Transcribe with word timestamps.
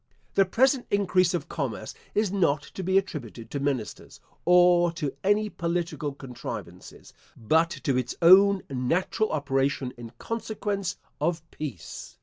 The 0.33 0.45
present 0.45 0.87
increase 0.89 1.35
of 1.35 1.47
commerce 1.47 1.93
is 2.15 2.31
not 2.31 2.63
to 2.63 2.81
be 2.81 2.97
attributed 2.97 3.51
to 3.51 3.59
ministers, 3.59 4.19
or 4.45 4.91
to 4.93 5.13
any 5.23 5.47
political 5.47 6.11
contrivances, 6.11 7.13
but 7.37 7.69
to 7.69 7.95
its 7.97 8.15
own 8.19 8.63
natural 8.67 9.31
operation 9.31 9.93
in 9.97 10.11
consequence 10.17 10.97
of 11.21 11.43
peace. 11.51 12.17